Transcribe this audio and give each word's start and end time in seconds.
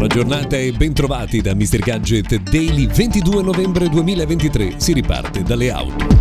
Buona 0.00 0.14
giornata 0.14 0.56
e 0.56 0.72
bentrovati 0.72 1.42
da 1.42 1.54
Mr. 1.54 1.80
Gadget 1.80 2.36
Daily 2.50 2.86
22 2.86 3.42
novembre 3.42 3.86
2023. 3.90 4.80
Si 4.80 4.94
riparte 4.94 5.42
dalle 5.42 5.70
auto. 5.70 6.19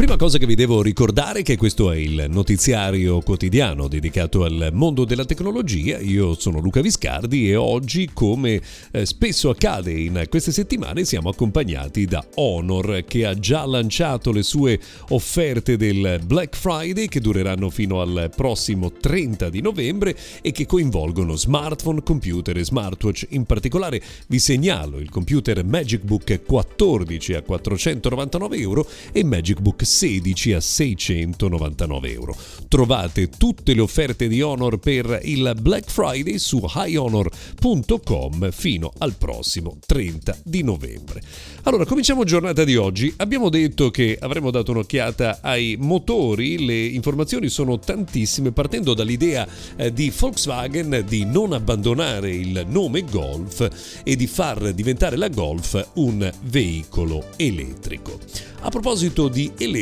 Prima 0.00 0.16
cosa 0.16 0.38
che 0.38 0.46
vi 0.46 0.54
devo 0.54 0.80
ricordare 0.80 1.40
è 1.40 1.42
che 1.42 1.58
questo 1.58 1.92
è 1.92 1.96
il 1.98 2.24
notiziario 2.30 3.20
quotidiano 3.20 3.86
dedicato 3.86 4.44
al 4.44 4.70
mondo 4.72 5.04
della 5.04 5.26
tecnologia. 5.26 5.98
Io 5.98 6.34
sono 6.40 6.58
Luca 6.58 6.80
Viscardi 6.80 7.50
e 7.50 7.56
oggi, 7.56 8.08
come 8.14 8.62
eh, 8.92 9.04
spesso 9.04 9.50
accade 9.50 9.92
in 9.92 10.24
queste 10.30 10.52
settimane, 10.52 11.04
siamo 11.04 11.28
accompagnati 11.28 12.06
da 12.06 12.24
Honor 12.36 13.04
che 13.06 13.26
ha 13.26 13.38
già 13.38 13.66
lanciato 13.66 14.32
le 14.32 14.42
sue 14.42 14.80
offerte 15.10 15.76
del 15.76 16.18
Black 16.24 16.56
Friday 16.56 17.06
che 17.06 17.20
dureranno 17.20 17.68
fino 17.68 18.00
al 18.00 18.30
prossimo 18.34 18.90
30 18.90 19.50
di 19.50 19.60
novembre 19.60 20.16
e 20.40 20.50
che 20.50 20.64
coinvolgono 20.64 21.36
smartphone, 21.36 22.02
computer 22.02 22.56
e 22.56 22.64
smartwatch. 22.64 23.26
In 23.32 23.44
particolare 23.44 24.00
vi 24.28 24.38
segnalo 24.38 24.98
il 24.98 25.10
computer 25.10 25.62
Magic 25.62 26.04
Book 26.04 26.42
14 26.42 27.34
a 27.34 27.42
499 27.42 28.56
euro 28.56 28.88
e 29.12 29.22
Magic 29.24 29.60
Book 29.60 29.88
16 29.90 30.52
a 30.52 30.60
699 30.60 32.12
euro. 32.12 32.36
Trovate 32.68 33.28
tutte 33.28 33.74
le 33.74 33.80
offerte 33.80 34.28
di 34.28 34.40
Honor 34.40 34.78
per 34.78 35.20
il 35.24 35.52
Black 35.60 35.90
Friday 35.90 36.38
su 36.38 36.64
highhonor.com 36.64 38.50
fino 38.52 38.92
al 38.98 39.14
prossimo 39.16 39.78
30 39.84 40.38
di 40.44 40.62
novembre. 40.62 41.20
Allora, 41.64 41.84
cominciamo 41.84 42.22
giornata 42.22 42.62
di 42.62 42.76
oggi. 42.76 43.12
Abbiamo 43.16 43.48
detto 43.48 43.90
che 43.90 44.16
avremmo 44.20 44.52
dato 44.52 44.70
un'occhiata 44.70 45.40
ai 45.42 45.76
motori, 45.78 46.64
le 46.64 46.86
informazioni 46.86 47.48
sono 47.48 47.80
tantissime 47.80 48.52
partendo 48.52 48.94
dall'idea 48.94 49.46
eh, 49.76 49.92
di 49.92 50.12
Volkswagen 50.16 51.04
di 51.06 51.24
non 51.24 51.52
abbandonare 51.52 52.30
il 52.30 52.64
nome 52.68 53.02
Golf 53.02 53.68
e 54.04 54.14
di 54.14 54.28
far 54.28 54.72
diventare 54.72 55.16
la 55.16 55.28
Golf 55.28 55.90
un 55.94 56.30
veicolo 56.42 57.24
elettrico. 57.36 58.18
A 58.62 58.68
proposito 58.68 59.28
di 59.28 59.50
elettrico, 59.56 59.79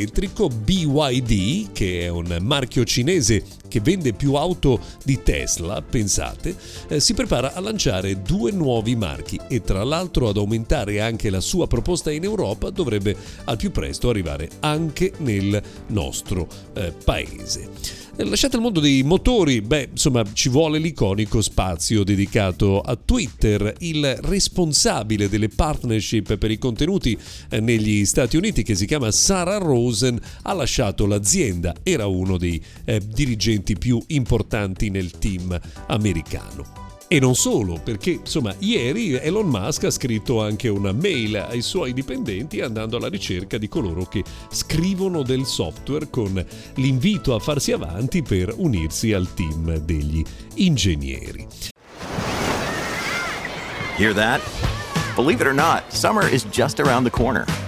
BYD, 0.48 1.72
che 1.72 2.02
è 2.02 2.08
un 2.08 2.36
marchio 2.40 2.84
cinese 2.84 3.42
che 3.68 3.80
vende 3.80 4.12
più 4.12 4.34
auto 4.34 4.80
di 5.04 5.22
Tesla, 5.22 5.82
pensate, 5.82 6.56
eh, 6.88 7.00
si 7.00 7.14
prepara 7.14 7.54
a 7.54 7.60
lanciare 7.60 8.22
due 8.22 8.50
nuovi 8.50 8.96
marchi 8.96 9.38
e 9.48 9.60
tra 9.60 9.84
l'altro 9.84 10.28
ad 10.28 10.36
aumentare 10.36 11.00
anche 11.00 11.30
la 11.30 11.40
sua 11.40 11.66
proposta 11.66 12.10
in 12.10 12.24
Europa, 12.24 12.70
dovrebbe 12.70 13.16
al 13.44 13.56
più 13.56 13.70
presto 13.70 14.08
arrivare 14.08 14.48
anche 14.60 15.12
nel 15.18 15.60
nostro 15.88 16.48
eh, 16.74 16.92
paese. 17.04 18.06
Lasciate 18.20 18.56
il 18.56 18.62
mondo 18.62 18.80
dei 18.80 19.04
motori, 19.04 19.60
beh, 19.60 19.90
insomma, 19.92 20.24
ci 20.32 20.48
vuole 20.48 20.80
l'iconico 20.80 21.40
spazio 21.40 22.02
dedicato 22.02 22.80
a 22.80 22.96
Twitter. 22.96 23.72
Il 23.78 24.18
responsabile 24.22 25.28
delle 25.28 25.48
partnership 25.48 26.36
per 26.36 26.50
i 26.50 26.58
contenuti 26.58 27.16
eh, 27.48 27.60
negli 27.60 28.04
Stati 28.04 28.36
Uniti, 28.36 28.64
che 28.64 28.74
si 28.74 28.86
chiama 28.86 29.12
Sarah 29.12 29.58
Rosen, 29.58 30.20
ha 30.42 30.52
lasciato 30.52 31.06
l'azienda. 31.06 31.72
Era 31.84 32.06
uno 32.06 32.38
dei 32.38 32.60
eh, 32.86 33.00
dirigenti 33.06 33.57
più 33.62 34.02
importanti 34.08 34.90
nel 34.90 35.10
team 35.18 35.58
americano. 35.86 36.86
E 37.10 37.18
non 37.20 37.34
solo, 37.34 37.80
perché 37.82 38.10
insomma 38.10 38.54
ieri 38.58 39.14
Elon 39.14 39.46
Musk 39.46 39.84
ha 39.84 39.90
scritto 39.90 40.42
anche 40.42 40.68
una 40.68 40.92
mail 40.92 41.36
ai 41.36 41.62
suoi 41.62 41.94
dipendenti 41.94 42.60
andando 42.60 42.98
alla 42.98 43.08
ricerca 43.08 43.56
di 43.56 43.66
coloro 43.66 44.04
che 44.04 44.22
scrivono 44.50 45.22
del 45.22 45.46
software 45.46 46.10
con 46.10 46.44
l'invito 46.74 47.34
a 47.34 47.38
farsi 47.38 47.72
avanti 47.72 48.22
per 48.22 48.52
unirsi 48.54 49.14
al 49.14 49.32
team 49.32 49.78
degli 49.78 50.22
ingegneri. 50.56 51.46
Hear 53.96 54.12
that? 54.12 54.42
Believe 55.16 55.40
it 55.40 55.46
or 55.46 55.54
not, 55.54 55.90
summer 55.90 56.30
is 56.30 56.44
just 56.44 56.78
around 56.78 57.04
the 57.04 57.10
corner. 57.10 57.67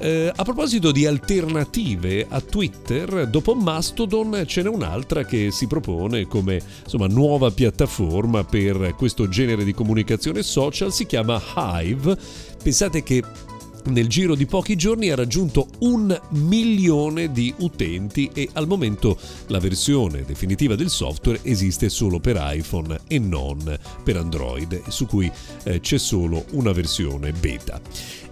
Eh, 0.00 0.32
a 0.34 0.44
proposito 0.44 0.92
di 0.92 1.06
alternative 1.06 2.24
a 2.28 2.40
Twitter, 2.40 3.26
dopo 3.26 3.54
Mastodon 3.54 4.44
ce 4.46 4.62
n'è 4.62 4.68
un'altra 4.68 5.24
che 5.24 5.50
si 5.50 5.66
propone 5.66 6.26
come 6.28 6.62
insomma, 6.84 7.08
nuova 7.08 7.50
piattaforma 7.50 8.44
per 8.44 8.94
questo 8.96 9.28
genere 9.28 9.64
di 9.64 9.74
comunicazione 9.74 10.44
social, 10.44 10.92
si 10.92 11.04
chiama 11.04 11.42
Hive. 11.56 12.16
Pensate 12.62 13.02
che 13.02 13.22
nel 13.88 14.06
giro 14.06 14.34
di 14.34 14.46
pochi 14.46 14.76
giorni 14.76 15.10
ha 15.10 15.14
raggiunto 15.14 15.68
un 15.80 16.18
milione 16.30 17.32
di 17.32 17.52
utenti 17.58 18.30
e 18.32 18.48
al 18.52 18.66
momento 18.66 19.18
la 19.48 19.58
versione 19.58 20.24
definitiva 20.24 20.74
del 20.74 20.90
software 20.90 21.40
esiste 21.42 21.88
solo 21.88 22.20
per 22.20 22.38
iPhone 22.40 23.00
e 23.06 23.18
non 23.18 23.78
per 24.02 24.16
Android, 24.16 24.88
su 24.88 25.06
cui 25.06 25.30
eh, 25.64 25.80
c'è 25.80 25.98
solo 25.98 26.44
una 26.52 26.72
versione 26.72 27.32
beta. 27.32 27.80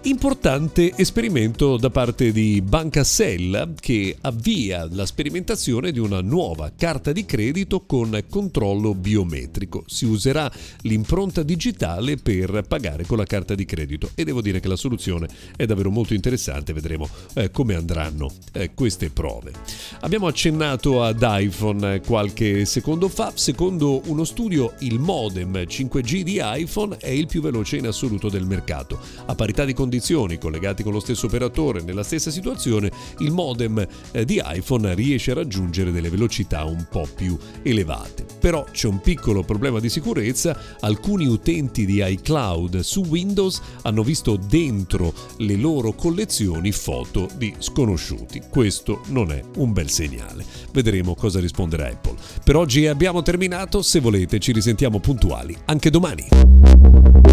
Importante 0.03 0.93
esperimento 0.95 1.75
da 1.75 1.89
parte 1.89 2.31
di 2.31 2.61
Banca 2.61 3.03
Sella 3.03 3.67
che 3.77 4.15
avvia 4.21 4.87
la 4.89 5.05
sperimentazione 5.05 5.91
di 5.91 5.99
una 5.99 6.21
nuova 6.21 6.71
carta 6.77 7.11
di 7.11 7.25
credito 7.25 7.85
con 7.85 8.17
controllo 8.29 8.93
biometrico. 8.93 9.83
Si 9.85 10.05
userà 10.05 10.49
l'impronta 10.83 11.43
digitale 11.43 12.15
per 12.15 12.63
pagare 12.67 13.05
con 13.05 13.17
la 13.17 13.25
carta 13.25 13.53
di 13.53 13.65
credito 13.65 14.11
e 14.15 14.23
devo 14.23 14.41
dire 14.41 14.61
che 14.61 14.69
la 14.69 14.77
soluzione 14.77 15.27
è 15.55 15.65
davvero 15.65 15.89
molto 15.89 16.13
interessante, 16.13 16.73
vedremo 16.73 17.07
eh, 17.35 17.51
come 17.51 17.75
andranno 17.75 18.31
eh, 18.53 18.73
queste 18.73 19.09
prove. 19.09 19.51
Abbiamo 20.01 20.27
accennato 20.27 21.03
ad 21.03 21.25
iPhone 21.27 22.01
qualche 22.01 22.65
secondo 22.65 23.07
fa, 23.09 23.31
secondo 23.35 24.01
uno 24.05 24.23
studio 24.23 24.73
il 24.79 24.99
modem 24.99 25.53
5G 25.53 26.21
di 26.21 26.39
iPhone 26.41 26.97
è 26.97 27.09
il 27.09 27.27
più 27.27 27.41
veloce 27.41 27.77
in 27.77 27.87
assoluto 27.87 28.29
del 28.29 28.45
mercato. 28.45 28.99
A 29.25 29.35
parità 29.35 29.65
di 29.65 29.73
condizioni 29.73 29.95
condizioni 30.07 30.37
collegati 30.37 30.83
con 30.83 30.93
lo 30.93 30.99
stesso 30.99 31.25
operatore 31.25 31.81
nella 31.81 32.03
stessa 32.03 32.31
situazione, 32.31 32.91
il 33.19 33.31
modem 33.31 33.85
eh, 34.11 34.25
di 34.25 34.41
iPhone 34.43 34.93
riesce 34.95 35.31
a 35.31 35.35
raggiungere 35.35 35.91
delle 35.91 36.09
velocità 36.09 36.63
un 36.63 36.85
po' 36.89 37.07
più 37.13 37.37
elevate. 37.63 38.25
Però 38.39 38.63
c'è 38.71 38.87
un 38.87 39.01
piccolo 39.01 39.43
problema 39.43 39.79
di 39.79 39.89
sicurezza, 39.89 40.57
alcuni 40.81 41.25
utenti 41.25 41.85
di 41.85 42.03
iCloud 42.03 42.79
su 42.79 43.03
Windows 43.07 43.61
hanno 43.83 44.03
visto 44.03 44.37
dentro 44.37 45.13
le 45.37 45.55
loro 45.55 45.93
collezioni 45.93 46.71
foto 46.71 47.27
di 47.35 47.53
sconosciuti. 47.57 48.41
Questo 48.49 49.01
non 49.07 49.31
è 49.31 49.41
un 49.57 49.73
bel 49.73 49.89
segnale. 49.89 50.45
Vedremo 50.71 51.15
cosa 51.15 51.39
risponderà 51.39 51.87
Apple. 51.87 52.15
Per 52.43 52.55
oggi 52.55 52.87
abbiamo 52.87 53.21
terminato, 53.21 53.81
se 53.81 53.99
volete 53.99 54.39
ci 54.39 54.51
risentiamo 54.51 54.99
puntuali 54.99 55.55
anche 55.65 55.89
domani. 55.89 57.26